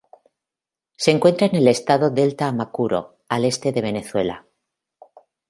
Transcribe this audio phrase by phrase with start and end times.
[0.97, 4.47] Se encuentra en el estado Delta Amacuro, al este de Venezuela.